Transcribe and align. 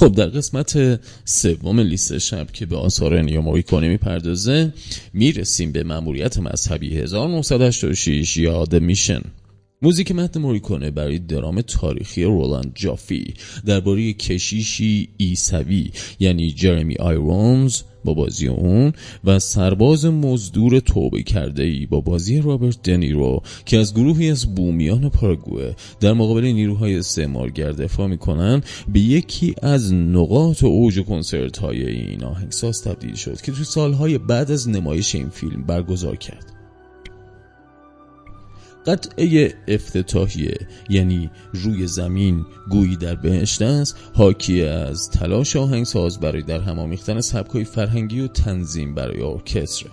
خب 0.00 0.12
در 0.12 0.26
قسمت 0.26 1.00
سوم 1.24 1.80
لیست 1.80 2.18
شب 2.18 2.50
که 2.52 2.66
به 2.66 2.76
آثار 2.76 3.20
نیو 3.20 3.62
کنه 3.62 3.88
می‌پردازه 3.88 4.72
می‌رسیم 5.12 5.72
به 5.72 5.82
مأموریت 5.82 6.38
مذهبی 6.38 6.96
1986 6.96 8.36
یا 8.36 8.64
The 8.64 8.80
Mission 8.80 9.26
موزیک 9.82 10.12
متن 10.12 10.40
موریکونه 10.40 10.90
برای 10.90 11.18
درام 11.18 11.60
تاریخی 11.60 12.24
رولاند 12.24 12.72
جافی 12.74 13.34
درباره 13.66 14.12
کشیشی 14.12 15.08
ایسوی 15.16 15.90
یعنی 16.20 16.50
جرمی 16.50 16.96
آیرونز 16.96 17.82
با 18.04 18.14
بازی 18.14 18.48
اون 18.48 18.92
و 19.24 19.38
سرباز 19.38 20.06
مزدور 20.06 20.80
توبه 20.80 21.22
کرده 21.22 21.62
ای 21.62 21.86
با 21.86 22.00
بازی 22.00 22.40
رابرت 22.40 22.82
دنیرو 22.82 23.42
که 23.66 23.78
از 23.78 23.94
گروهی 23.94 24.30
از 24.30 24.54
بومیان 24.54 25.08
پاراگوه 25.08 25.72
در 26.00 26.12
مقابل 26.12 26.44
نیروهای 26.44 26.98
استعمارگر 26.98 27.72
دفاع 27.72 28.06
می‌کنن 28.06 28.62
به 28.92 29.00
یکی 29.00 29.54
از 29.62 29.92
نقاط 29.92 30.64
اوج 30.64 31.00
کنسرت 31.04 31.58
های 31.58 31.86
این 31.86 32.24
آهنگساز 32.24 32.82
تبدیل 32.82 33.14
شد 33.14 33.40
که 33.40 33.52
تو 33.52 33.64
سالهای 33.64 34.18
بعد 34.18 34.50
از 34.50 34.68
نمایش 34.68 35.14
این 35.14 35.28
فیلم 35.28 35.62
برگزار 35.62 36.16
کرد. 36.16 36.57
قطعه 38.88 39.54
افتتاحیه. 39.68 40.58
یعنی 40.88 41.30
روی 41.52 41.86
زمین 41.86 42.46
گویی 42.70 42.96
در 42.96 43.14
بهشت 43.14 43.62
است 43.62 43.96
حاکی 44.14 44.62
از 44.62 45.10
تلاش 45.10 45.56
آهنگساز 45.56 46.20
برای 46.20 46.42
در 46.42 46.60
هم 46.60 46.78
آمیختن 46.78 47.20
سبکای 47.20 47.64
فرهنگی 47.64 48.20
و 48.20 48.28
تنظیم 48.28 48.94
برای 48.94 49.22
ارکستر. 49.22 49.86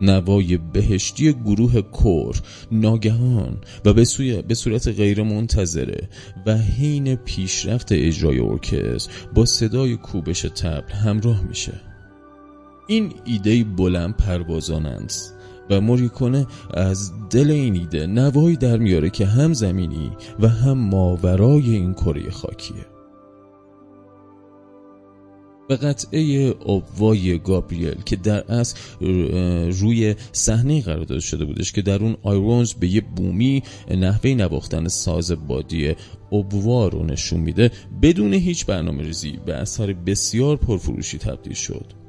نوای 0.00 0.56
بهشتی 0.56 1.32
گروه 1.32 1.80
کور 1.80 2.36
ناگهان 2.72 3.58
و 3.84 3.92
به, 3.92 4.04
سوی 4.04 4.42
به 4.42 4.54
صورت 4.54 4.88
غیر 4.88 5.22
منتظره 5.22 6.08
و 6.46 6.56
حین 6.56 7.14
پیشرفت 7.14 7.92
اجرای 7.92 8.38
ارکستر 8.38 9.12
با 9.34 9.46
صدای 9.46 9.96
کوبش 9.96 10.40
تبل 10.40 10.92
همراه 10.92 11.44
میشه. 11.44 11.80
این 12.86 13.12
ایده 13.24 13.64
بلند 13.64 14.16
پروازانند 14.16 15.12
و 15.70 15.80
موریکونه 15.80 16.46
از 16.74 17.12
دل 17.30 17.50
این 17.50 17.74
ایده 17.74 18.06
نوایی 18.06 18.56
در 18.56 18.76
میاره 18.76 19.10
که 19.10 19.26
هم 19.26 19.52
زمینی 19.52 20.10
و 20.40 20.48
هم 20.48 20.78
ماورای 20.78 21.70
این 21.70 21.94
کره 21.94 22.30
خاکیه. 22.30 22.86
و 25.70 25.74
قطعه 25.74 26.50
obوای 26.50 27.38
گابریل 27.38 28.02
که 28.04 28.16
در 28.16 28.52
از 28.52 28.74
روی 29.80 30.14
صحنه 30.32 30.82
قرار 30.82 31.04
داده 31.04 31.20
شده 31.20 31.44
بودش 31.44 31.72
که 31.72 31.82
در 31.82 32.02
اون 32.02 32.16
آیرونز 32.22 32.72
به 32.72 32.88
یه 32.88 33.00
بومی 33.00 33.62
نحوه 33.90 34.30
نواختن 34.30 34.88
ساز 34.88 35.32
بادی 35.48 35.94
اوبوا 36.30 36.88
رو 36.88 37.04
نشون 37.04 37.40
میده 37.40 37.70
بدون 38.02 38.34
هیچ 38.34 38.66
برنامه 38.66 39.02
ریزی 39.02 39.38
به 39.46 39.54
اثر 39.54 39.92
بسیار 39.92 40.56
پرفروشی 40.56 41.18
تبدیل 41.18 41.54
شد. 41.54 41.99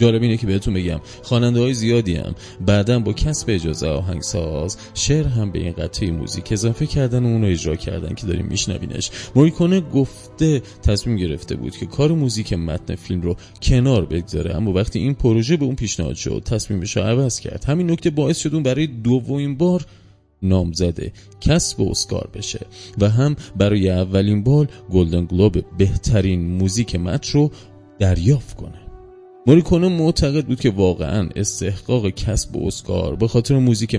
جالب 0.00 0.22
اینه 0.22 0.36
که 0.36 0.46
بهتون 0.46 0.74
بگم 0.74 1.00
خواننده 1.22 1.60
های 1.60 1.74
زیادی 1.74 2.14
هم 2.14 2.34
بعدا 2.66 2.98
با 2.98 3.12
کسب 3.12 3.50
اجازه 3.50 3.88
آهنگساز 3.88 4.76
شعر 4.94 5.26
هم 5.26 5.50
به 5.50 5.58
این 5.58 5.72
قطعه 5.72 6.10
موزیک 6.10 6.52
اضافه 6.52 6.86
کردن 6.86 7.24
و 7.24 7.26
اونو 7.26 7.46
اجرا 7.46 7.76
کردن 7.76 8.14
که 8.14 8.26
داریم 8.26 8.46
میشنوینش. 8.46 9.10
موریکونه 9.34 9.80
گفته 9.80 10.62
تصمیم 10.82 11.16
گرفته 11.16 11.56
بود 11.56 11.76
که 11.76 11.86
کار 11.86 12.12
موزیک 12.12 12.52
متن 12.52 12.94
فیلم 12.94 13.20
رو 13.20 13.36
کنار 13.62 14.04
بگذاره. 14.06 14.56
اما 14.56 14.72
وقتی 14.72 14.98
این 14.98 15.14
پروژه 15.14 15.56
به 15.56 15.64
اون 15.64 15.74
پیشنهاد 15.74 16.14
شد 16.14 16.42
تصمیمش 16.46 16.96
رو 16.96 17.02
عوض 17.02 17.40
کرد. 17.40 17.64
همین 17.64 17.90
نکته 17.90 18.10
باعث 18.10 18.38
شد 18.38 18.54
اون 18.54 18.62
برای 18.62 18.86
دومین 18.86 19.56
بار 19.56 19.86
نامزده 20.42 21.12
کسب 21.40 21.80
اسکار 21.80 22.30
بشه 22.34 22.66
و 22.98 23.08
هم 23.08 23.36
برای 23.56 23.90
اولین 23.90 24.44
بار 24.44 24.68
گلدن 24.92 25.24
گلوب 25.24 25.76
بهترین 25.78 26.46
موزیک 26.46 26.96
متن 26.96 27.32
رو 27.32 27.50
دریافت 27.98 28.56
کنه. 28.56 28.89
موریکونه 29.46 29.88
معتقد 29.88 30.46
بود 30.46 30.60
که 30.60 30.70
واقعا 30.70 31.28
استحقاق 31.36 32.10
کسب 32.10 32.56
اسکار 32.56 33.16
به 33.16 33.28
خاطر 33.28 33.58
موزیک 33.58 33.94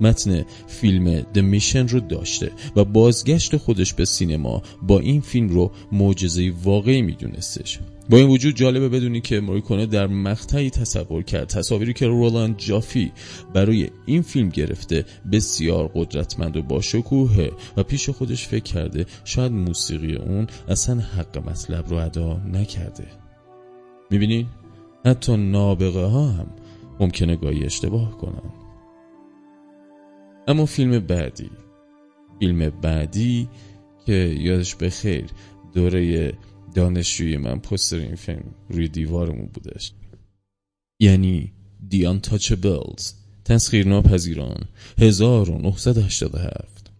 متن 0.00 0.44
فیلم 0.66 1.20
The 1.20 1.38
Mission 1.54 1.92
رو 1.92 2.00
داشته 2.00 2.52
و 2.76 2.84
بازگشت 2.84 3.56
خودش 3.56 3.94
به 3.94 4.04
سینما 4.04 4.62
با 4.82 4.98
این 4.98 5.20
فیلم 5.20 5.48
رو 5.48 5.70
معجزه 5.92 6.52
واقعی 6.64 7.02
میدونستش. 7.02 7.78
با 8.10 8.16
این 8.16 8.28
وجود 8.28 8.56
جالبه 8.56 8.88
بدونی 8.88 9.20
که 9.20 9.40
موریکونه 9.40 9.86
در 9.86 10.06
مقطعی 10.06 10.70
تصور 10.70 11.22
کرد. 11.22 11.48
تصاویری 11.48 11.92
که 11.92 12.06
رولاند 12.06 12.56
جافی 12.58 13.12
برای 13.54 13.90
این 14.06 14.22
فیلم 14.22 14.48
گرفته 14.48 15.04
بسیار 15.32 15.90
قدرتمند 15.94 16.56
و 16.56 16.62
با 16.62 16.80
شکوهه 16.80 17.52
و 17.76 17.82
پیش 17.82 18.10
خودش 18.10 18.46
فکر 18.46 18.62
کرده 18.62 19.06
شاید 19.24 19.52
موسیقی 19.52 20.16
اون 20.16 20.46
اصلا 20.68 21.00
حق 21.00 21.48
مطلب 21.50 21.88
رو 21.88 21.96
ادا 21.96 22.40
نکرده. 22.52 23.04
می‌بینی؟ 24.10 24.46
حتی 25.06 25.36
نابغه 25.36 26.04
ها 26.04 26.28
هم 26.28 26.48
ممکنه 27.00 27.36
گاهی 27.36 27.64
اشتباه 27.64 28.18
کنن. 28.18 28.52
اما 30.48 30.66
فیلم 30.66 30.98
بعدی 30.98 31.50
فیلم 32.38 32.70
بعدی 32.70 33.48
که 34.06 34.12
یادش 34.38 34.74
به 34.74 34.90
خیر 34.90 35.30
دوره 35.74 36.32
دانشجوی 36.74 37.36
من 37.36 37.58
پستر 37.58 37.96
این 37.96 38.14
فیلم 38.14 38.54
روی 38.70 38.88
دیوارمون 38.88 39.50
بودش. 39.54 39.92
یعنی 41.00 41.52
The 41.90 41.96
Untouchables 41.96 43.02
تسخیر 43.44 43.88
ناپذیران 43.88 44.64
1987 44.98 46.90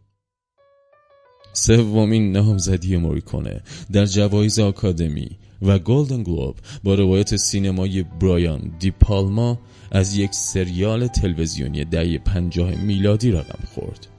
سومین 1.53 2.32
نامزدی 2.32 2.97
موریکونه 2.97 3.62
در 3.92 4.06
جوایز 4.06 4.58
آکادمی 4.58 5.38
و 5.62 5.78
گلدن 5.78 6.22
گلوب 6.22 6.56
با 6.84 6.94
روایت 6.94 7.36
سینمای 7.36 8.02
برایان 8.02 8.72
دی 8.78 8.91
پالما 8.91 9.58
از 9.91 10.16
یک 10.16 10.32
سریال 10.32 11.06
تلویزیونی 11.06 11.84
دهه 11.84 12.19
پنجاه 12.19 12.74
میلادی 12.74 13.30
رقم 13.30 13.64
خورد. 13.74 14.18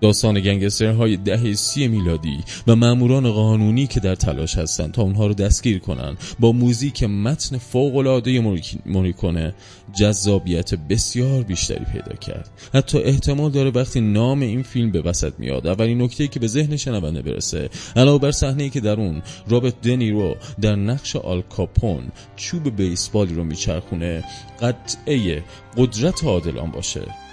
داستان 0.00 0.40
گنگسترهای 0.40 1.16
دهه 1.16 1.54
سی 1.54 1.88
میلادی 1.88 2.44
و 2.66 2.76
ماموران 2.76 3.30
قانونی 3.30 3.86
که 3.86 4.00
در 4.00 4.14
تلاش 4.14 4.58
هستند 4.58 4.92
تا 4.92 5.02
اونها 5.02 5.26
رو 5.26 5.34
دستگیر 5.34 5.78
کنن 5.78 6.16
با 6.40 6.52
موزیک 6.52 7.02
متن 7.02 7.58
فوق‌العاده 7.58 8.40
موریکونه 8.86 9.54
جذابیت 9.92 10.74
بسیار 10.74 11.42
بیشتری 11.42 11.84
پیدا 11.84 12.16
کرد. 12.16 12.50
حتی 12.74 12.98
احتمال 12.98 13.50
داره 13.50 13.70
وقتی 13.70 14.00
نام 14.00 14.40
این 14.40 14.62
فیلم 14.62 14.90
به 14.90 15.00
وسط 15.00 15.32
میاد 15.38 15.66
اولین 15.66 16.02
نکته 16.02 16.28
که 16.28 16.40
به 16.40 16.46
ذهن 16.46 16.76
شنونده 16.76 17.22
برسه 17.22 17.68
علاوه 17.96 18.18
بر 18.18 18.30
صحنه‌ای 18.30 18.70
که 18.70 18.80
در 18.80 19.00
اون 19.00 19.22
رابرت 19.48 19.80
دنیرو 19.80 20.36
در 20.60 20.76
نقش 20.76 21.16
آلکاپون 21.16 22.02
چوب 22.36 22.76
بیسبالی 22.76 23.34
رو 23.34 23.44
میچرخونه 23.44 24.24
قطعه 24.60 25.42
قدرت 25.76 26.24
عادلان 26.24 26.70
باشه. 26.70 27.23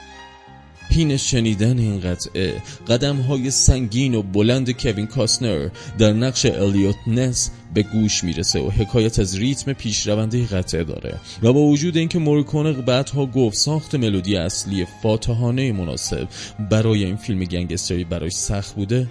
حین 0.91 1.17
شنیدن 1.17 1.79
این 1.79 1.99
قطعه 1.99 2.61
قدم 2.87 3.15
های 3.15 3.51
سنگین 3.51 4.15
و 4.15 4.21
بلند 4.21 4.71
کوین 4.71 5.07
کاسنر 5.07 5.69
در 5.97 6.13
نقش 6.13 6.45
الیوت 6.45 6.95
نس 7.07 7.51
به 7.73 7.83
گوش 7.83 8.23
می‌رسه 8.23 8.59
و 8.59 8.69
حکایت 8.69 9.19
از 9.19 9.37
ریتم 9.37 9.73
پیشرونده 9.73 10.45
قطعه 10.45 10.83
داره 10.83 11.19
و 11.43 11.53
با 11.53 11.59
وجود 11.59 11.97
اینکه 11.97 12.19
موریکونه 12.19 12.73
بعدها 12.73 13.25
گفت 13.25 13.57
ساخت 13.57 13.95
ملودی 13.95 14.35
اصلی 14.35 14.87
فاتحانه 15.03 15.71
مناسب 15.71 16.27
برای 16.69 17.03
این 17.03 17.15
فیلم 17.15 17.43
گنگستری 17.43 18.03
برای 18.03 18.29
سخت 18.29 18.75
بوده 18.75 19.07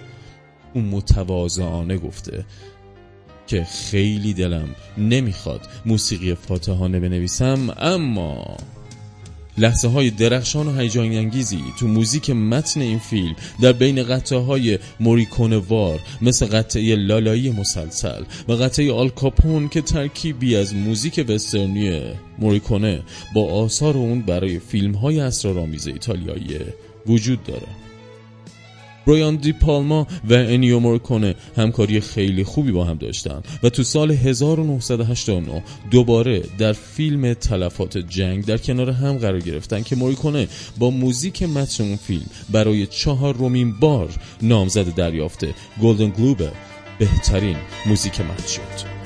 اون 0.73 0.85
متواضعانه 0.85 1.97
گفته 1.97 2.45
که 3.47 3.63
خیلی 3.63 4.33
دلم 4.33 4.75
نمی‌خواد 4.97 5.67
موسیقی 5.85 6.35
فاتحانه 6.35 6.99
بنویسم 6.99 7.75
اما 7.77 8.57
لحظه 9.57 9.87
های 9.87 10.09
درخشان 10.09 10.67
و 10.67 10.79
هیجان 10.79 11.05
انگیزی 11.05 11.63
تو 11.79 11.87
موزیک 11.87 12.29
متن 12.29 12.81
این 12.81 12.99
فیلم 12.99 13.35
در 13.61 13.73
بین 13.73 14.03
قطعه 14.03 14.39
های 14.39 14.79
موریکونه‌وار 14.99 15.99
مثل 16.21 16.45
قطعه 16.45 16.95
لالایی 16.95 17.51
مسلسل 17.51 18.23
و 18.47 18.53
قطعه 18.53 18.93
آلکاپون 18.93 19.69
که 19.69 19.81
ترکیبی 19.81 20.55
از 20.55 20.75
موزیک 20.75 21.25
وسترنی 21.29 22.01
موریکونه 22.39 23.01
با 23.35 23.53
آثار 23.53 23.97
اون 23.97 24.21
برای 24.21 24.59
فیلم 24.59 24.93
های 24.93 25.19
اسرارآمیز 25.19 25.87
ایتالیایی 25.87 26.59
وجود 27.07 27.43
داره. 27.43 27.67
برایان 29.07 29.35
دی 29.35 29.53
پالما 29.53 30.07
و 30.29 30.33
انیو 30.33 30.79
موریکونه 30.79 31.35
همکاری 31.57 32.01
خیلی 32.01 32.43
خوبی 32.43 32.71
با 32.71 32.83
هم 32.83 32.97
داشتن 32.97 33.41
و 33.63 33.69
تو 33.69 33.83
سال 33.83 34.11
1989 34.11 35.63
دوباره 35.91 36.43
در 36.57 36.73
فیلم 36.73 37.33
تلفات 37.33 37.97
جنگ 37.97 38.45
در 38.45 38.57
کنار 38.57 38.89
هم 38.89 39.17
قرار 39.17 39.39
گرفتن 39.39 39.83
که 39.83 39.95
موریکونه 39.95 40.47
با 40.79 40.89
موزیک 40.89 41.43
متن 41.43 41.83
اون 41.83 41.95
فیلم 41.95 42.25
برای 42.49 42.87
چهار 42.87 43.35
رومین 43.35 43.79
بار 43.79 44.09
نامزد 44.41 44.95
دریافته. 44.95 45.53
گلدن 45.81 46.09
گلوب 46.09 46.41
بهترین 46.99 47.55
موزیک 47.85 48.21
متن 48.21 48.47
شد. 48.47 49.00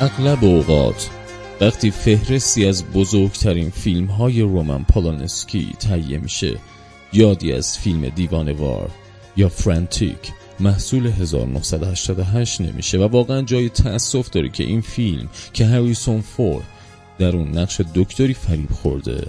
اغلب 0.00 0.44
اوقات 0.44 1.10
وقتی 1.60 1.90
فهرستی 1.90 2.66
از 2.66 2.84
بزرگترین 2.84 3.70
فیلم 3.70 4.06
های 4.06 4.40
رومن 4.40 4.82
پولانسکی 4.82 5.72
تهیه 5.80 6.18
میشه 6.18 6.58
یادی 7.12 7.52
از 7.52 7.78
فیلم 7.78 8.08
دیوانوار 8.08 8.90
یا 9.36 9.48
فرانتیک 9.48 10.32
محصول 10.60 11.06
1988 11.06 12.60
نمیشه 12.60 12.98
و 12.98 13.08
واقعا 13.08 13.42
جای 13.42 13.68
تأسف 13.68 14.30
داره 14.30 14.48
که 14.48 14.64
این 14.64 14.80
فیلم 14.80 15.28
که 15.52 15.66
هریسون 15.66 16.20
فور 16.20 16.62
در 17.18 17.36
اون 17.36 17.58
نقش 17.58 17.80
دکتری 17.94 18.34
فریب 18.34 18.70
خورده 18.72 19.26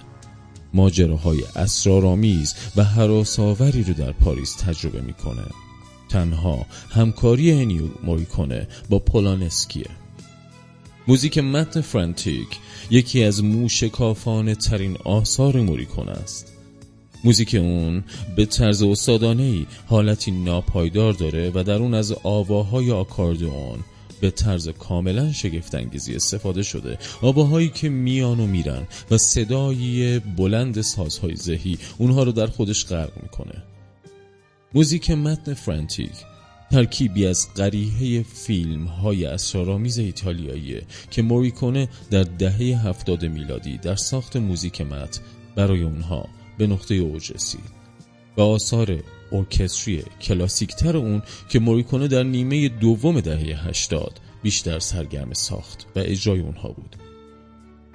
ماجراهای 0.73 1.39
اسرارآمیز 1.55 2.55
و 2.75 2.83
حراسآوری 2.83 3.83
رو 3.83 3.93
در 3.93 4.11
پاریس 4.11 4.55
تجربه 4.55 5.01
می‌کنه. 5.01 5.45
تنها 6.09 6.65
همکاری 6.89 7.51
انیو 7.51 7.83
موریکونه 8.03 8.67
با 8.89 8.99
پولانسکیه. 8.99 9.89
موزیک 11.09 11.37
متن 11.37 11.81
فرانتیک 11.81 12.47
یکی 12.89 13.23
از 13.23 13.43
موشکافانه 13.43 14.55
ترین 14.55 14.97
آثار 15.05 15.61
موریکونه 15.61 16.11
است. 16.11 16.53
موزیک 17.23 17.55
اون 17.55 18.03
به 18.35 18.45
طرز 18.45 18.83
استادانه 18.83 19.43
ای 19.43 19.65
حالتی 19.87 20.31
ناپایدار 20.31 21.13
داره 21.13 21.51
و 21.55 21.63
در 21.63 21.75
اون 21.75 21.93
از 21.93 22.11
آواهای 22.23 22.91
آکاردئون 22.91 23.79
به 24.21 24.31
طرز 24.31 24.69
کاملا 24.69 25.31
شگفتانگیزی 25.31 26.15
استفاده 26.15 26.63
شده. 26.63 26.97
آواهایی 27.21 27.69
که 27.69 27.89
میان 27.89 28.39
و 28.39 28.47
میرن 28.47 28.87
و 29.11 29.17
صدایی 29.17 30.19
بلند 30.19 30.81
سازهای 30.81 31.35
ذهی 31.35 31.77
اونها 31.97 32.23
رو 32.23 32.31
در 32.31 32.47
خودش 32.47 32.85
غرق 32.85 33.11
می‌کنه. 33.23 33.63
موزیک 34.73 35.11
متن 35.11 35.53
فرانتیک 35.53 36.11
ترکیبی 36.71 37.25
از 37.25 37.53
قریحه 37.53 38.23
فیلم 38.23 38.85
های 38.85 39.25
اسرارآمیز 39.25 39.97
ایتالیاییه 39.97 40.83
که 41.11 41.21
موریکونه 41.21 41.87
در 42.11 42.23
دهه 42.23 42.87
هفتاد 42.87 43.25
میلادی 43.25 43.77
در 43.77 43.95
ساخت 43.95 44.35
موزیک 44.35 44.81
متن 44.81 45.21
برای 45.55 45.81
اونها 45.81 46.29
به 46.57 46.67
نقطه 46.67 46.95
اوج 46.95 47.31
رسید. 47.31 47.79
و 48.37 48.41
آثار 48.41 49.03
ارکستری 49.31 50.03
کلاسیکتر 50.21 50.97
اون 50.97 51.21
که 51.49 51.59
موریکونه 51.59 52.07
در 52.07 52.23
نیمه 52.23 52.69
دوم 52.69 53.19
دهه 53.19 53.67
هشتاد 53.67 54.19
بیشتر 54.43 54.79
سرگرم 54.79 55.33
ساخت 55.33 55.87
و 55.95 55.99
اجرای 55.99 56.39
اونها 56.39 56.69
بود. 56.69 56.95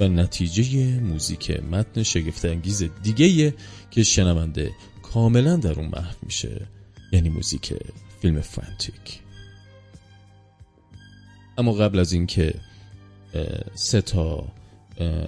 و 0.01 0.09
نتیجه 0.09 1.01
موزیک 1.01 1.51
متن 1.51 2.03
شگفتانگیز 2.03 2.83
دیگه 3.03 3.55
که 3.91 4.03
شنونده 4.03 4.71
کاملا 5.03 5.57
در 5.57 5.73
اون 5.73 5.87
محو 5.87 6.17
میشه 6.23 6.67
یعنی 7.13 7.29
موزیک 7.29 7.75
فیلم 8.25 8.41
فرانتیک. 8.41 9.21
اما 11.59 11.73
قبل 11.73 11.99
از 11.99 12.13
اینکه 12.13 12.55
سه 13.75 14.01
تا 14.01 14.49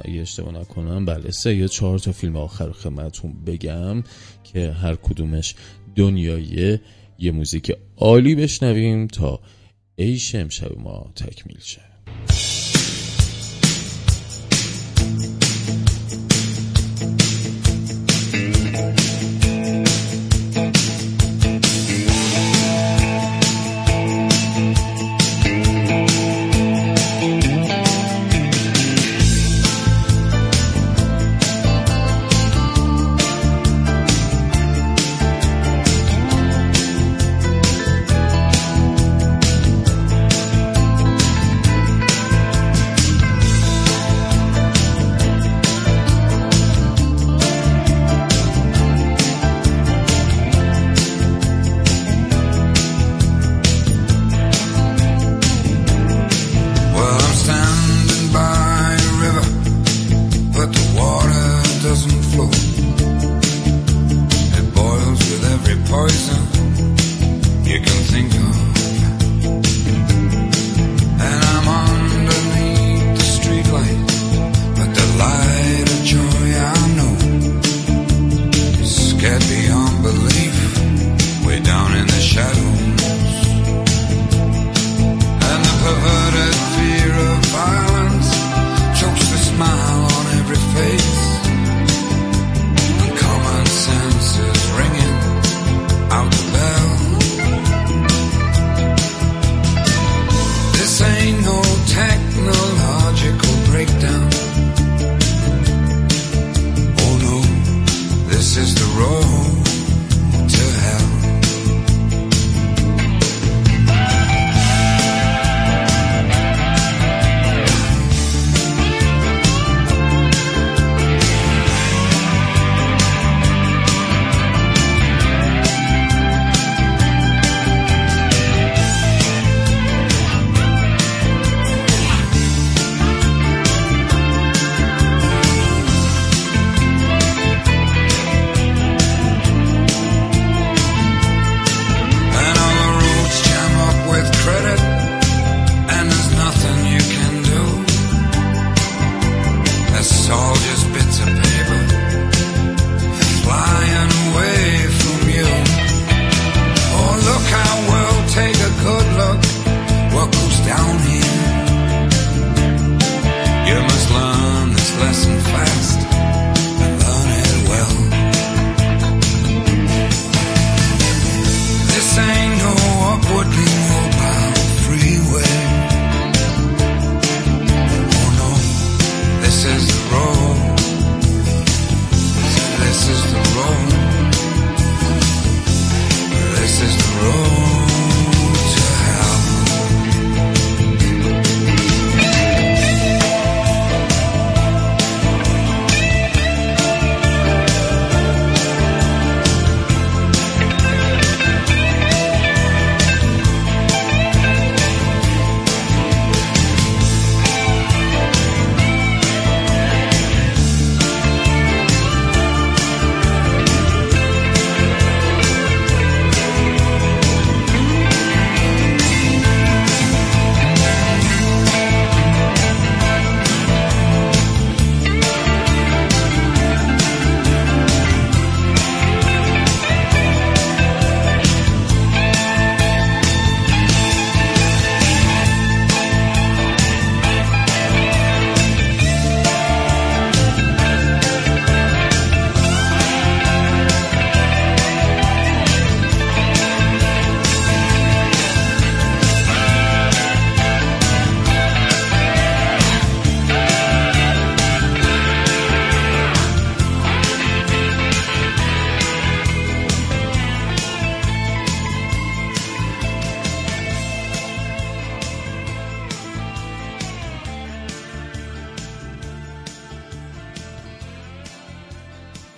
اگه 0.05 0.21
اشتباه 0.21 0.55
نکنم 0.55 1.05
بله 1.05 1.31
سه 1.31 1.55
یا 1.55 1.67
چهار 1.67 1.99
تا 1.99 2.13
فیلم 2.13 2.37
آخر 2.37 2.73
خدمتتون 2.73 3.45
بگم 3.45 4.05
که 4.45 4.73
هر 4.73 4.95
کدومش 4.95 5.55
دنیای 5.97 6.79
یه 7.19 7.31
موزیک 7.31 7.73
عالی 7.97 8.35
بشنویم 8.35 9.07
تا 9.07 9.41
عیش 9.99 10.35
امشب 10.35 10.79
ما 10.79 11.13
تکمیل 11.17 11.61
شه. 11.61 11.96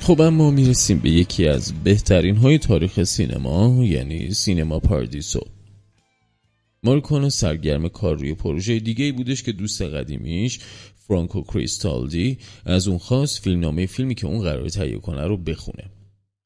خب 0.09 0.21
اما 0.21 0.50
می‌رسیم 0.50 0.99
به 0.99 1.11
یکی 1.11 1.49
از 1.49 1.73
بهترین 1.85 2.37
های 2.37 2.59
تاریخ 2.59 3.03
سینما 3.03 3.85
یعنی 3.85 4.31
سینما 4.31 4.79
پاردیسو 4.79 5.41
مارکونو 6.83 7.31
سرگرم 7.31 7.88
کار 7.88 8.19
روی 8.19 8.35
پروژه 8.35 8.79
دیگه 8.79 9.05
ای 9.05 9.12
بودش 9.12 9.43
که 9.43 9.53
دوست 9.53 9.83
قدیمیش 9.83 10.59
فرانکو 10.97 11.43
کریستالدی 11.43 12.38
از 12.65 12.88
اون 12.88 12.99
خواست 12.99 13.38
فیلمنامه 13.43 13.87
فیلمی 13.87 14.15
که 14.15 14.27
اون 14.27 14.41
قرار 14.41 14.69
تهیه 14.69 14.99
کنه 14.99 15.27
رو 15.27 15.37
بخونه. 15.37 15.85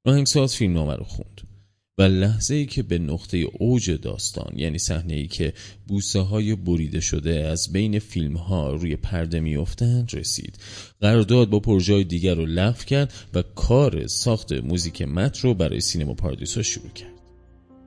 آهنگساز 0.05 0.57
فیلمنامه 0.57 0.95
رو 0.95 1.05
خوند. 1.05 1.52
و 1.99 2.03
لحظه 2.03 2.55
ای 2.55 2.67
که 2.67 2.83
به 2.83 2.99
نقطه 2.99 3.39
اوج 3.59 3.91
داستان 3.91 4.53
یعنی 4.57 4.79
صحنه 4.79 5.15
ای 5.15 5.27
که 5.27 5.53
بوسه 5.89 6.21
های 6.21 6.55
بریده 6.55 7.01
شده 7.01 7.45
از 7.45 7.73
بین 7.73 7.99
فیلم 7.99 8.37
ها 8.37 8.73
روی 8.73 8.97
پرده 8.97 9.41
میافتند 9.41 10.15
رسید. 10.15 10.59
قرارداد 11.01 11.51
با 11.51 11.61
پروژه 11.61 12.05
دیگر 12.05 12.35
رو 12.35 12.47
لغو 12.47 12.85
کرد 12.85 13.13
و 13.35 13.43
کار 13.43 14.07
ساخت 14.07 14.53
موزیک 14.53 15.03
مت 15.03 15.39
رو 15.39 15.55
برای 15.55 15.81
سینما 15.81 16.15
پاردیسا 16.15 16.63
شروع 16.63 16.91
کرد. 16.91 17.13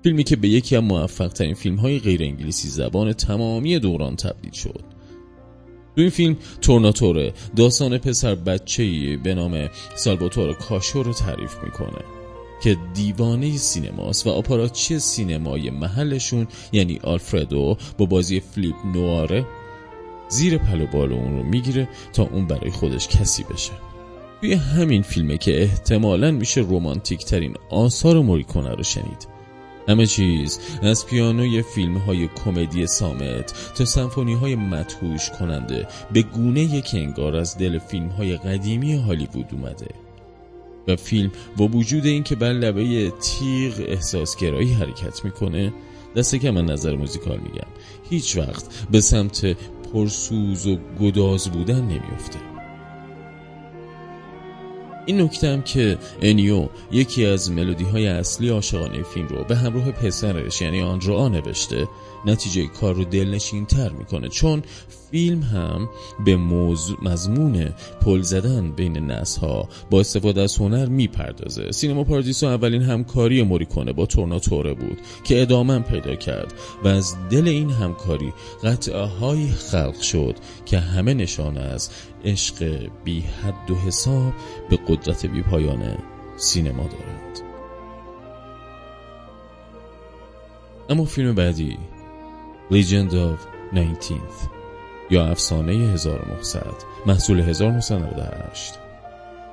فیلمی 0.03 0.23
که 0.23 0.35
به 0.35 0.47
یکی 0.47 0.75
از 0.75 0.83
موفق 0.83 1.27
ترین 1.27 1.53
فیلم 1.53 1.75
های 1.75 1.99
غیر 1.99 2.23
انگلیسی 2.23 2.67
زبان 2.67 3.13
تمامی 3.13 3.79
دوران 3.79 4.15
تبدیل 4.15 4.51
شد. 4.51 4.83
تو 5.95 6.01
این 6.01 6.09
فیلم 6.09 6.37
تورناتوره 6.61 7.33
داستان 7.55 7.97
پسر 7.97 8.35
بچه‌ای 8.35 9.17
به 9.17 9.35
نام 9.35 9.69
سالواتور 9.95 10.53
کاشو 10.53 11.03
رو 11.03 11.13
تعریف 11.13 11.55
می‌کنه. 11.63 12.14
که 12.65 12.77
دیوانه 12.93 13.57
سینماست 13.57 14.27
و 14.27 14.29
آپاراتچی 14.29 14.99
سینمای 14.99 15.69
محلشون 15.69 16.47
یعنی 16.71 16.99
آلفردو 17.03 17.77
با 17.97 18.05
بازی 18.05 18.39
فلیپ 18.39 18.75
نواره 18.85 19.45
زیر 20.29 20.57
پلو 20.57 20.87
بال 20.87 21.13
اون 21.13 21.37
رو 21.37 21.43
می‌گیره 21.43 21.89
تا 22.13 22.23
اون 22.23 22.47
برای 22.47 22.71
خودش 22.71 23.07
کسی 23.07 23.43
بشه. 23.43 23.71
توی 24.41 24.53
همین 24.53 25.01
فیلمه 25.01 25.37
که 25.37 25.61
احتمالا 25.61 26.31
میشه 26.31 26.61
رومانتیک 26.61 27.25
ترین 27.25 27.55
آثار 27.69 28.19
موریکونه 28.19 28.69
رو 28.69 28.83
شنید. 28.83 29.27
همه 29.87 30.05
چیز 30.05 30.59
از 30.81 31.05
پیانوی 31.05 31.61
فیلم 31.61 31.97
های 31.97 32.27
کمدی 32.27 32.87
سامت 32.87 33.71
تا 33.75 33.85
سمفونی 33.85 34.33
های 34.33 34.55
مدهوش 34.55 35.29
کننده 35.29 35.87
به 36.13 36.21
گونه 36.21 36.61
یک 36.61 36.91
انگار 36.93 37.35
از 37.35 37.57
دل 37.57 37.79
فیلم 37.79 38.09
های 38.09 38.37
قدیمی 38.37 38.95
هالیوود 38.95 39.47
اومده. 39.51 40.04
و 40.87 40.95
فیلم 40.95 41.31
با 41.57 41.67
وجود 41.67 42.05
اینکه 42.05 42.35
بر 42.35 42.53
لبه 42.53 43.13
تیغ 43.21 43.73
احساسگرایی 43.87 44.73
حرکت 44.73 45.25
می‌کنه 45.25 45.73
دست 46.15 46.39
که 46.39 46.51
من 46.51 46.65
نظر 46.65 46.95
موزیکال 46.95 47.37
میگم. 47.37 47.67
هیچ 48.09 48.37
وقت 48.37 48.65
به 48.91 49.01
سمت 49.01 49.57
پرسوز 49.93 50.67
و 50.67 50.77
گداز 50.99 51.47
بودن 51.47 51.81
نمیفته 51.81 52.39
این 55.05 55.21
نکته 55.21 55.47
هم 55.47 55.61
که 55.61 55.97
انیو 56.21 56.69
یکی 56.91 57.25
از 57.25 57.51
ملودی 57.51 57.83
های 57.83 58.07
اصلی 58.07 58.49
عاشقانه 58.49 59.03
فیلم 59.03 59.27
رو 59.27 59.43
به 59.43 59.55
همراه 59.55 59.91
پسرش 59.91 60.61
یعنی 60.61 60.81
آندرا 60.81 61.27
نوشته 61.27 61.87
نتیجه 62.25 62.67
کار 62.67 62.95
رو 62.95 63.03
دلنشین 63.03 63.65
تر 63.65 63.89
می‌کنه. 63.89 64.29
چون 64.29 64.63
فیلم 65.11 65.41
هم 65.41 65.89
به 66.25 66.35
موضوع 66.35 66.97
مضمون 67.03 67.73
پل 68.01 68.21
زدن 68.21 68.71
بین 68.71 68.97
نسل 68.97 69.41
ها 69.41 69.69
با 69.89 69.99
استفاده 69.99 70.41
از 70.41 70.57
هنر 70.57 70.85
می‌پردازه. 70.85 71.71
سینما 71.71 72.03
پاردیسو 72.03 72.45
اولین 72.45 72.81
همکاری 72.81 73.43
موریکونه 73.43 73.93
با 73.93 74.05
تورناتوره 74.05 74.73
بود 74.73 75.01
که 75.23 75.41
ادامه 75.41 75.79
پیدا 75.79 76.15
کرد 76.15 76.53
و 76.83 76.87
از 76.87 77.15
دل 77.29 77.47
این 77.47 77.69
همکاری 77.69 78.33
قطعه 78.63 79.05
های 79.05 79.47
خلق 79.47 80.01
شد 80.01 80.35
که 80.65 80.79
همه 80.79 81.13
نشانه 81.13 81.61
از 81.61 81.89
عشق 82.25 82.89
بی 83.03 83.21
حد 83.21 83.71
و 83.71 83.75
حساب 83.75 84.33
به 84.69 84.79
قدرت 84.87 85.25
بی 85.25 85.41
پایان 85.41 85.97
سینما 86.37 86.83
دارند. 86.83 87.39
اما 90.89 91.05
فیلم 91.05 91.35
بعدی 91.35 91.77
Legend 92.71 93.11
of 93.11 93.39
19th 93.73 94.49
یا 95.09 95.25
افسانه 95.25 95.73
1900 95.73 96.65
محصول 97.05 97.39
1998 97.39 98.73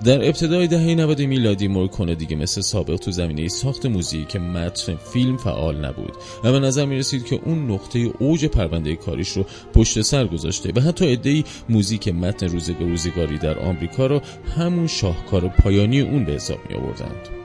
در 0.05 0.25
ابتدای 0.25 0.67
دهه 0.67 0.95
90 0.95 1.23
میلادی 1.23 1.69
مورکونه 1.69 2.15
دیگه 2.15 2.37
مثل 2.37 2.61
سابق 2.61 2.97
تو 2.97 3.11
زمینه 3.11 3.49
ساخت 3.49 3.87
موزیک 3.87 4.37
متن 4.37 4.97
فیلم 4.97 5.37
فعال 5.37 5.85
نبود 5.85 6.13
و 6.45 6.53
به 6.53 6.61
نظر 6.61 6.85
می 6.85 6.99
رسید 6.99 7.25
که 7.25 7.41
اون 7.45 7.71
نقطه 7.71 8.13
اوج 8.19 8.45
پرونده 8.45 8.97
کاریش 8.97 9.29
رو 9.29 9.47
پشت 9.75 10.01
سر 10.01 10.27
گذاشته 10.27 10.73
و 10.77 10.81
حتی 10.81 11.13
ادهی 11.13 11.45
موزیک 11.69 12.09
متن 12.09 12.49
روزگار 12.49 12.89
روزگاری 12.89 13.39
در 13.39 13.59
آمریکا 13.59 14.07
رو 14.07 14.21
همون 14.57 14.87
شاهکار 14.87 15.49
پایانی 15.49 16.01
اون 16.01 16.25
به 16.25 16.33
حساب 16.33 16.59
می 16.69 16.77
آوردند. 16.77 17.42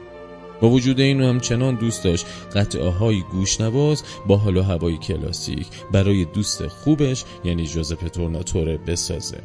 با 0.62 0.70
وجود 0.70 1.00
این 1.00 1.22
همچنان 1.22 1.76
دوست 1.76 2.04
داشت. 2.04 2.26
قطعه 2.56 2.90
های 2.90 3.22
گوشنواز 3.22 4.04
با 4.28 4.38
حال 4.38 4.58
و 4.58 4.62
هوای 4.62 4.98
کلاسیک 4.98 5.68
برای 5.92 6.26
دوست 6.26 6.68
خوبش 6.68 7.24
یعنی 7.44 7.68
جوزپ 7.68 8.08
تورناتوره 8.08 8.78
بسازه. 8.78 9.38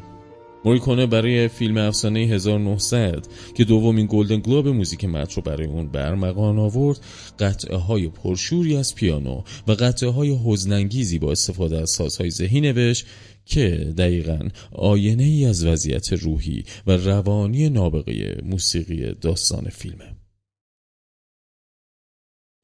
موریکونه 0.64 1.06
برای 1.06 1.48
فیلم 1.48 1.76
افسانه 1.76 2.20
1900 2.20 3.26
که 3.54 3.64
دومین 3.64 4.06
گلدن 4.10 4.40
گلوب 4.40 4.68
موزیک 4.68 5.04
متن 5.04 5.34
رو 5.36 5.42
برای 5.42 5.66
اون 5.66 5.88
برمغان 5.88 6.58
آورد 6.58 7.00
قطعه 7.38 7.76
های 7.76 8.08
پرشوری 8.08 8.76
از 8.76 8.94
پیانو 8.94 9.42
و 9.68 9.72
قطعه 9.72 10.10
های 10.10 10.38
حزننگیزی 10.44 11.18
با 11.18 11.32
استفاده 11.32 11.80
از 11.82 11.90
سازهای 11.90 12.30
ذهی 12.30 12.60
نوشت 12.60 13.06
که 13.46 13.92
دقیقا 13.98 14.48
آینه 14.72 15.24
ای 15.24 15.44
از 15.44 15.64
وضعیت 15.64 16.12
روحی 16.12 16.64
و 16.86 16.96
روانی 16.96 17.68
نابغه 17.68 18.40
موسیقی 18.44 19.14
داستان 19.20 19.68
فیلمه. 19.68 20.21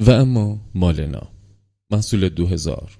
و 0.00 0.10
اما 0.10 0.58
مالنا. 0.74 1.22
محصول 1.90 2.28
2000 2.28 2.98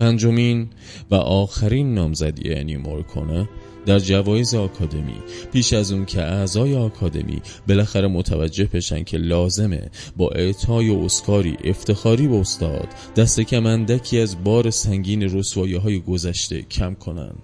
پنجمین 0.00 0.70
و 1.10 1.14
آخرین 1.14 1.94
نامزدی 1.94 2.54
انی 2.54 2.76
مورکونه 2.76 3.48
در 3.86 3.98
جوایز 3.98 4.54
آکادمی. 4.54 5.22
پیش 5.52 5.72
از 5.72 5.92
اون 5.92 6.06
که 6.06 6.22
اعضای 6.22 6.76
آکادمی 6.76 7.42
بالاخره 7.68 8.08
متوجه 8.08 8.68
بشن 8.72 9.04
که 9.04 9.16
لازمه 9.16 9.90
با 10.16 10.28
اعطای 10.28 10.90
اسکاری 10.90 11.56
افتخاری 11.64 12.28
به 12.28 12.36
استاد 12.36 12.88
دست 13.16 13.40
کمندکی 13.40 14.20
از 14.20 14.44
بار 14.44 14.70
سنگین 14.70 15.22
رسوایی 15.22 15.74
های 15.74 16.00
گذشته 16.00 16.62
کم 16.62 16.94
کنن. 16.94 17.34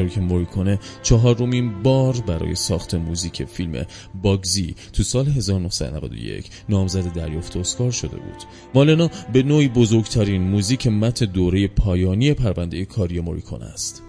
موریکونه 0.00 0.78
چهارمین 1.02 1.82
بار 1.82 2.14
برای 2.26 2.54
ساخت 2.54 2.94
موزیک 2.94 3.44
فیلم 3.44 3.86
باگزی 4.22 4.74
تو 4.92 5.02
سال 5.02 5.26
1991 5.26 6.50
نامزد 6.68 7.12
دریافت 7.12 7.56
اسکار 7.56 7.90
شده 7.90 8.16
بود. 8.16 8.42
مالنا 8.74 9.10
به 9.32 9.42
نوعی 9.42 9.68
بزرگترین 9.68 10.42
موزیک 10.42 10.86
مت 10.86 11.24
دوره 11.24 11.68
پایانی 11.68 12.34
پرونده 12.34 12.84
کاری 12.84 13.20
موریکونه 13.20 13.64
است. 13.64 14.02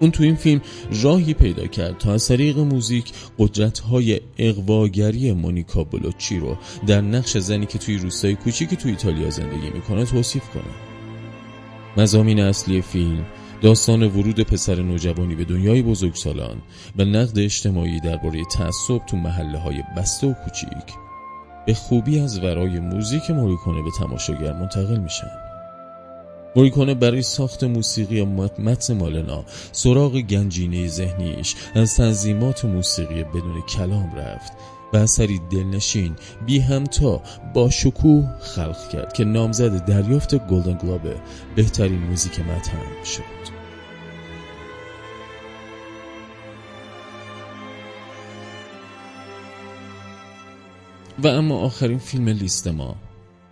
اون 0.00 0.10
تو 0.10 0.22
این 0.22 0.34
فیلم 0.34 0.60
راهی 1.02 1.34
پیدا 1.34 1.66
کرد 1.66 1.98
تا 1.98 2.12
از 2.12 2.28
طریق 2.28 2.58
موزیک 2.58 3.12
قدرت 3.38 3.78
های 3.78 4.20
اقواگری 4.38 5.32
مونیکا 5.32 5.84
بلوچی 5.84 6.38
رو 6.38 6.56
در 6.86 7.00
نقش 7.00 7.36
زنی 7.36 7.66
که 7.66 7.78
توی 7.78 7.98
روستای 7.98 8.34
کوچیکی 8.34 8.76
توی 8.76 8.90
ایتالیا 8.90 9.30
زندگی 9.30 9.70
می‌کنه 9.70 10.04
توصیف 10.04 10.48
کنه. 10.48 10.62
مزامین 11.96 12.40
اصلی 12.40 12.82
فیلم 12.82 13.26
داستان 13.62 14.02
ورود 14.02 14.40
پسر 14.40 14.82
نوجوانی 14.82 15.34
به 15.34 15.44
دنیای 15.44 15.82
بزرگسالان 15.82 16.62
و 16.98 17.04
نقد 17.04 17.38
اجتماعی 17.38 18.00
درباره 18.00 18.44
تعصب 18.44 19.06
تو 19.06 19.16
محله 19.16 19.58
های 19.58 19.82
بسته 19.96 20.26
و 20.26 20.32
کوچیک. 20.32 20.94
به 21.66 21.74
خوبی 21.74 22.20
از 22.20 22.38
ورای 22.38 22.80
موزیک 22.80 23.30
موریکونه 23.30 23.82
به 23.82 23.90
تماشاگر 23.98 24.52
منتقل 24.52 24.98
میشن. 24.98 25.30
موریکونه 26.56 26.94
برای 26.94 27.22
ساخت 27.22 27.64
موسیقی 27.64 28.24
متن 28.24 28.96
مالنا 28.96 29.44
سراغ 29.72 30.12
گنجینه 30.12 30.88
ذهنیش 30.88 31.54
از 31.74 31.96
تنظیمات 31.96 32.64
موسیقی 32.64 33.24
بدون 33.24 33.62
کلام 33.68 34.14
رفت. 34.16 34.52
و 34.94 34.96
اثری 34.96 35.40
دلنشین. 35.50 36.16
بی 36.46 36.58
همتا 36.58 37.22
با 37.54 37.70
شکوه 37.70 38.28
خلق 38.40 38.88
کرد 38.88 39.12
که 39.12 39.24
نامزد 39.24 39.84
دریافت 39.84 40.34
گلدن 40.34 40.78
گلوب 40.78 41.02
بهترین 41.56 41.98
موزیک 41.98 42.40
متن 42.40 43.04
شد. 43.04 43.54
و 51.22 51.26
اما 51.26 51.58
آخرین 51.58 51.98
فیلم 51.98 52.28
لیست 52.28 52.68
ما 52.68 52.96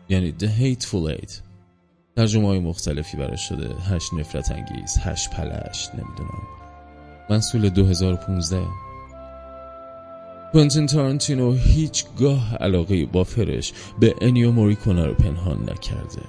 یعنی 0.08 0.34
The 0.40 0.44
Hateful 0.44 1.18
Eight. 1.18 1.32
ترجمه 2.16 2.48
های 2.48 2.58
مختلفی 2.58 3.16
براش 3.16 3.48
شده. 3.48 3.74
هشت 3.74 4.14
نفرت 4.14 4.52
انگیز 4.52 4.98
هشت 4.98 5.30
پلشت 5.30 5.94
نمی‌دونم. 5.94 6.42
منصول 7.30 7.68
2015 7.68 8.91
کوانتین 10.52 10.86
تارانتینو 10.86 11.52
هیچگاه 11.52 12.56
علاقه 12.56 13.06
با 13.06 13.24
فرش 13.24 13.72
به 14.00 14.14
انیو 14.20 14.50
موریکونا 14.50 15.06
رو 15.06 15.14
پنهان 15.14 15.70
نکرده. 15.70 16.22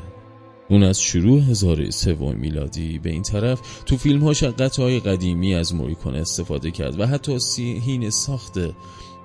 اون 0.70 0.84
از 0.84 1.02
شروع 1.02 1.42
هزار 1.42 1.90
سوم 1.90 2.36
میلادی 2.36 3.00
به 3.00 3.10
این 3.10 3.22
طرف 3.22 3.84
تو 3.86 3.98
فیلم 3.98 4.24
ها 4.24 4.34
های 4.78 5.00
قدیمی 5.00 5.56
از 5.56 5.76
موریکون 5.76 6.16
استفاده 6.16 6.72
کرد 6.72 7.00
و 7.00 7.06
حتی 7.06 7.40
سیهین 7.40 8.10
ساخت 8.10 8.70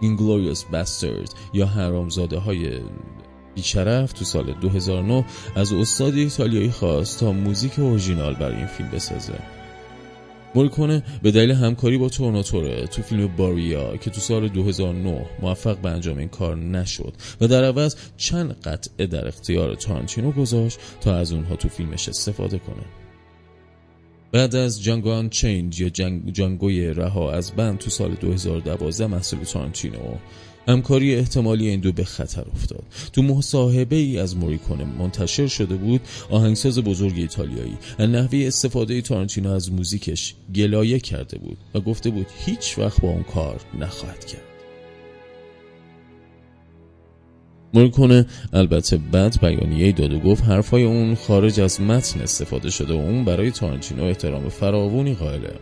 Inglorious 0.03 0.59
Bastard 0.73 1.35
یا 1.53 1.67
حرامزاده 1.67 2.39
های 2.39 2.81
بیشرف 3.55 4.13
تو 4.13 4.25
سال 4.25 4.53
2009 4.53 5.25
از 5.55 5.73
استاد 5.73 6.15
ایتالیایی 6.15 6.71
خواست 6.71 7.21
تا 7.21 7.33
موزیک 7.33 7.79
اورژینال 7.79 8.35
برای 8.35 8.57
این 8.57 8.67
فیلم 8.67 8.91
بسازه. 8.91 9.58
موریکونه 10.55 11.03
به 11.23 11.31
دلیل 11.31 11.51
همکاری 11.51 11.99
با 11.99 12.09
تورناتوره 12.09 12.87
تو 12.87 13.03
فیلم 13.03 13.27
باریا 13.27 13.97
که 13.97 14.11
تو 14.11 14.21
سال 14.21 14.49
2009 14.49 15.27
موفق 15.43 15.79
به 15.79 15.91
انجام 15.91 16.19
این 16.19 16.29
کار 16.29 16.57
نشد 16.57 17.15
و 17.41 17.49
در 17.49 17.65
عوض 17.65 17.97
چند 18.17 18.53
قطعه 18.53 19.07
در 19.07 19.29
اختیار 19.29 19.75
تارانتینو 19.75 20.33
گذاشت 20.33 20.79
تا 21.01 21.17
از 21.17 21.33
اونها 21.33 21.57
تو 21.57 21.69
فیلمش 21.69 22.09
استفاده 22.09 22.59
کنه. 22.59 22.85
بعد 24.33 24.57
از 24.57 24.83
Django 24.83 25.29
Unchained 25.29 25.81
یا 25.81 25.89
جنگ 25.89 26.33
جانگوی 26.33 26.87
رها 26.87 27.33
از 27.33 27.53
بند 27.53 27.79
تو 27.79 27.91
سال 27.91 28.15
2012 28.15 29.07
محصول 29.07 29.39
تارانتینو 29.39 30.15
همکاری 30.69 31.15
احتمالی 31.15 31.69
این 31.69 31.81
دو 31.81 31.93
به 31.93 32.05
خطر 32.05 32.45
افتاد. 32.55 32.83
تو 33.13 33.23
مصاحبه 33.23 33.97
ای 33.97 34.19
از 34.19 34.37
موریکونه 34.37 34.85
منتشر 34.85 35.47
شده 35.47 35.77
بود 35.77 36.01
آهنگساز 36.31 36.79
بزرگ 36.79 37.15
ایتالیایی. 37.17 37.79
از 37.99 38.09
نحوه 38.11 38.39
استفاده 38.47 39.01
تارانتینو 39.01 39.51
از 39.51 39.73
موزیکش 39.73 40.35
گلایه 40.55 41.01
کرده 41.01 41.39
بود 41.39 41.59
و 41.75 41.81
گفته 41.81 42.11
بود 42.11 42.27
هیچ 42.47 42.79
وقت 42.79 43.01
با 43.01 43.09
اون 43.09 43.23
کار 43.23 43.61
نخواهد 43.81 44.25
کرد. 44.25 44.43
موریکونه 47.75 48.27
البته 48.53 48.97
بعد 48.97 49.41
بیانیه 49.41 49.93
داد 49.93 50.13
و 50.13 50.19
گفت 50.19 50.45
حرفای 50.45 50.85
اون 50.85 51.15
خارج 51.15 51.61
از 51.61 51.81
متن 51.81 52.21
استفاده 52.21 52.71
شده 52.71 52.95
و 52.95 52.97
اون 52.97 53.25
برای 53.25 53.51
تارانتینو 53.51 54.05
احترام 54.05 54.49
فراوانی 54.49 55.15
قائله. 55.15 55.53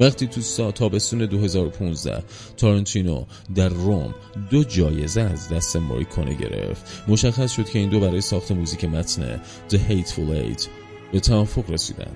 وقتی 0.00 0.26
تو 0.26 0.40
سا 0.40 0.72
تابستون 0.72 1.26
2015 1.26 2.22
تارنتینو 2.56 3.24
در 3.54 3.68
روم 3.68 4.14
دو 4.50 4.64
جایزه 4.64 5.20
از 5.20 5.48
دست 5.48 5.76
موریکونه 5.76 6.34
گرفت. 6.34 7.02
مشخص 7.08 7.52
شد 7.52 7.68
که 7.68 7.78
این 7.78 7.88
دو 7.88 8.00
برای 8.00 8.20
ساخت 8.20 8.52
موزیک 8.52 8.84
متن 8.84 9.40
The 9.70 9.76
Hateful 9.76 10.56
Eight 10.56 10.68
به 11.12 11.20
توافق 11.20 11.70
رسیدن. 11.70 12.12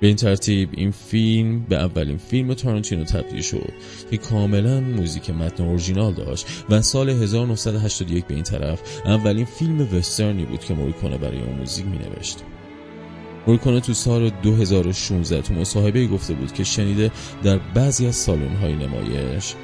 به 0.00 0.06
این 0.06 0.16
ترتیب 0.16 0.68
این 0.72 0.90
فیلم 0.90 1.60
به 1.68 1.76
اولین 1.76 2.16
فیلم 2.16 2.54
تارنتینو 2.54 3.04
تبدیل 3.04 3.42
شد 3.42 3.72
که 4.10 4.16
کاملا 4.16 4.80
موزیک 4.80 5.30
متن 5.30 5.64
اورجینال 5.64 6.12
داشت 6.12 6.46
و 6.70 6.82
سال 6.82 7.10
1981 7.10 8.26
به 8.26 8.34
این 8.34 8.42
طرف 8.42 8.80
اولین 9.06 9.44
فیلم 9.44 9.96
وسترنی 9.96 10.44
بود 10.44 10.60
که 10.60 10.74
موریکونه 10.74 11.18
برای 11.18 11.40
اون 11.40 11.58
موزیک 11.58 11.86
می 11.86 11.98
نوشت 11.98 12.38
مورکونه 13.46 13.80
تو 13.80 13.94
سال 13.94 14.30
2016 14.30 15.42
تو 15.42 15.54
مصاحبه 15.54 16.06
گفته 16.06 16.34
بود 16.34 16.52
که 16.52 16.64
شنیده 16.64 17.10
در 17.42 17.58
بعضی 17.58 18.06
از 18.06 18.16
سالن 18.16 18.56
های 18.56 18.74
نمایش 18.74 19.54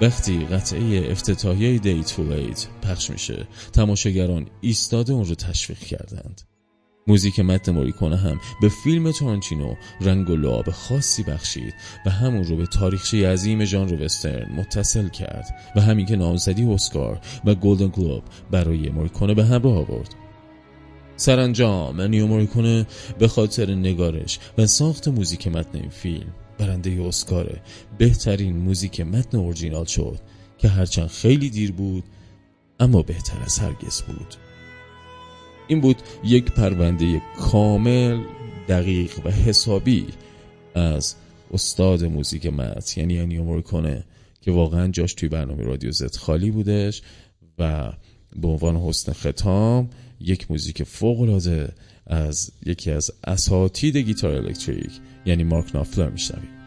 وقتی 0.00 0.44
قطعه 0.44 1.10
افتتاحیه 1.10 1.78
دیت 1.78 2.10
فولیت 2.10 2.66
پخش 2.82 3.10
میشه 3.10 3.46
تماشاگران 3.72 4.46
ایستاده 4.60 5.12
اون 5.12 5.24
رو 5.24 5.34
تشویق 5.34 5.78
کردند. 5.78 6.42
موزیک 7.06 7.40
متن 7.40 7.72
موریکونه 7.72 8.16
هم 8.16 8.40
به 8.60 8.68
فیلم 8.68 9.10
تارانتینو 9.10 9.74
رنگ 10.00 10.30
و 10.30 10.36
لعاب 10.36 10.70
خاصی 10.70 11.22
بخشید 11.22 11.74
و 12.06 12.10
همون 12.10 12.44
رو 12.44 12.56
به 12.56 12.66
تاریخچه 12.66 13.28
عظیم 13.28 13.64
ژانر 13.64 14.04
وسترن 14.04 14.52
متصل 14.56 15.08
کرد 15.08 15.72
و 15.76 15.80
همین 15.80 16.06
که 16.06 16.16
نامزدی 16.16 16.64
اسکار 16.64 17.20
و 17.44 17.54
گلدن 17.54 17.88
گلوب 17.88 18.22
برای 18.50 18.90
موریکونه 18.90 19.34
به 19.34 19.44
همراه 19.44 19.76
آورد. 19.78 20.21
سرانجام 21.16 22.00
انیو 22.00 22.26
موریکونه 22.26 22.86
به 23.18 23.28
خاطر 23.28 23.74
نگارش 23.74 24.38
و 24.58 24.66
ساخت 24.66 25.08
موزیک 25.08 25.48
متن 25.48 25.78
این 25.78 25.90
فیلم. 25.90 26.34
برنده 26.58 27.02
اسکار 27.02 27.60
بهترین 27.98 28.56
موزیک 28.56 29.00
متن 29.00 29.38
اورجینال 29.38 29.84
شد 29.84 30.18
که 30.58 30.68
هرچند 30.68 31.08
خیلی 31.08 31.50
دیر 31.50 31.72
بود 31.72 32.04
اما 32.80 33.02
بهتر 33.02 33.42
از 33.44 33.58
هرگز 33.58 34.02
بود. 34.02 34.34
این 35.68 35.80
بود 35.80 35.96
یک 36.24 36.44
پرونده 36.44 37.22
کامل 37.38 38.20
دقیق 38.68 39.26
و 39.26 39.30
حسابی 39.30 40.06
از 40.74 41.14
استاد 41.52 42.04
موزیک 42.04 42.46
متن 42.46 43.00
یعنی 43.00 43.18
انیو 43.18 43.44
موریکونه 43.44 44.04
که 44.40 44.52
واقعا 44.52 44.88
جاش 44.88 45.14
توی 45.14 45.28
برنامه 45.28 45.62
رادیو 45.62 45.92
زد 45.92 46.16
خالی 46.16 46.50
بودش 46.50 47.02
و 47.58 47.92
به 48.36 48.48
عنوان 48.48 48.76
حسن 48.76 49.12
ختام 49.12 49.90
یک 50.24 50.50
موزیک 50.50 50.82
فوق 50.82 51.20
از 52.06 52.52
یکی 52.66 52.90
از 52.90 53.10
اساتید 53.24 53.96
گیتار 53.96 54.34
الکتریک 54.34 54.92
یعنی 55.26 55.44
مارک 55.44 55.76
نافلر 55.76 56.10
میشنویم. 56.10 56.61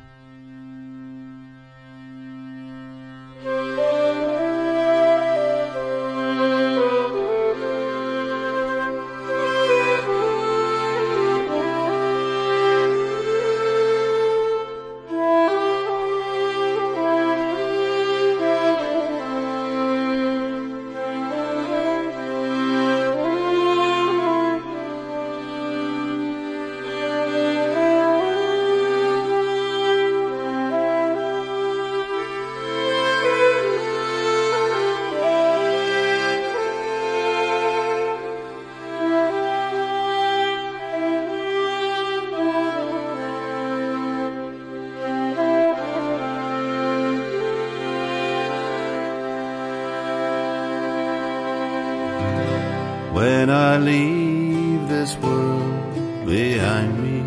World 55.36 56.26
behind 56.26 56.92
me, 57.06 57.20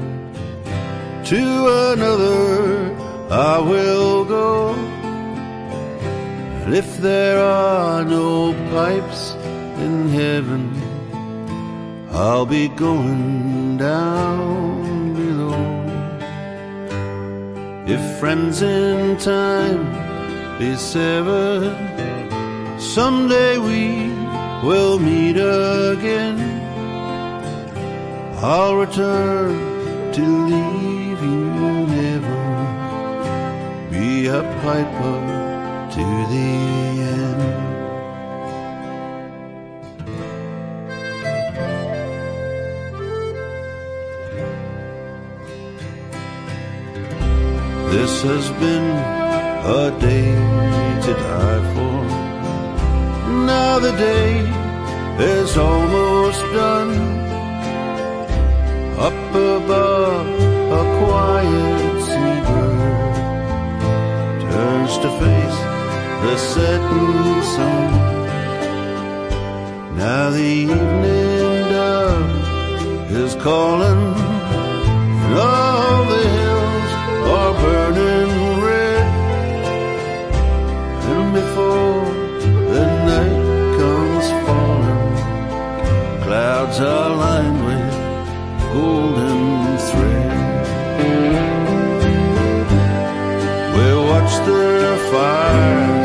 to 1.31 1.42
another 1.92 2.97
I 3.31 3.59
will 3.59 4.25
go. 4.25 4.75
And 6.62 6.75
if 6.75 6.99
there 6.99 7.38
are 7.42 8.05
no 8.05 8.53
pipes 8.71 9.35
in 9.85 10.09
heaven, 10.09 10.64
I'll 12.11 12.47
be 12.47 12.68
going 12.68 13.77
down 13.77 15.14
below. 15.14 15.62
If 17.94 18.03
friends 18.21 18.62
in 18.62 19.16
time 19.18 19.83
be 20.59 20.75
severed, 20.77 21.77
someday 22.79 23.59
we 23.59 23.83
we'll 24.66 24.99
meet 24.99 25.37
again. 25.37 26.48
I'll 28.40 28.77
return 28.77 30.12
to 30.12 30.22
leave 30.22 31.20
you 31.20 31.87
never. 31.87 32.40
Be 33.90 34.29
a 34.29 34.42
piper 34.62 35.18
to 35.90 36.05
the 36.33 36.51
end. 37.16 37.68
This 47.90 48.22
has 48.22 48.51
been 48.61 48.88
a 49.66 49.90
day 49.98 50.35
to 51.07 51.12
die 51.12 51.74
for 51.74 51.98
now 53.46 53.79
the 53.81 53.92
day 53.92 54.68
is 55.18 55.57
almost 55.57 56.40
done. 56.53 57.28
Above, 59.31 60.27
a 60.73 60.85
quiet 60.99 62.03
seabird 62.07 63.12
turns 64.51 64.95
to 64.99 65.09
face 65.21 65.59
the 66.23 66.35
setting 66.38 67.43
sun. 67.55 67.91
Now 69.97 70.31
the 70.31 70.41
evening 70.41 71.69
dove 71.69 73.12
is 73.12 73.35
calling, 73.35 74.03
and 75.25 75.35
all 75.35 76.05
the 76.14 76.25
hills 76.37 76.91
are 77.37 77.55
burning 77.62 78.33
red. 78.64 79.07
And 81.12 81.29
before 81.35 82.05
the 82.73 82.85
night 83.12 83.45
comes 83.79 84.27
falling, 84.47 85.12
clouds 86.23 86.79
are 86.81 87.12
with 87.64 87.67
golden 88.72 89.78
thread. 89.88 90.66
We'll 93.74 94.04
watch 94.04 94.33
the 94.46 95.09
fires 95.11 95.98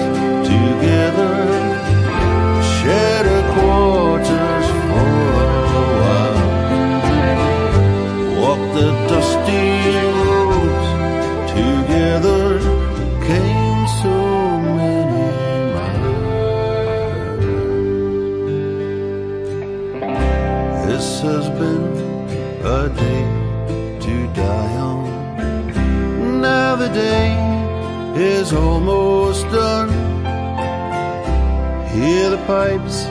Pipes 32.46 33.06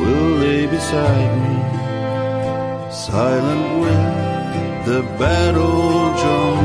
will 0.00 0.30
lay 0.40 0.66
beside 0.66 1.32
me, 1.44 1.56
silent 2.90 3.80
with 3.82 4.86
the 4.86 5.02
battle 5.18 6.14
drum. 6.20 6.64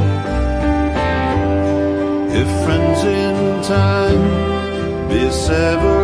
If 2.31 2.47
friends 2.63 3.03
in 3.03 3.63
time 3.63 5.09
be 5.09 5.29
severed, 5.29 6.00